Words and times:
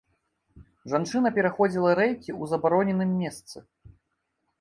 Жанчына 0.93 1.31
пераходзіла 1.35 1.91
рэйкі 1.99 2.27
ў 2.31 2.43
забароненым 2.53 3.11
месцы. 3.21 3.57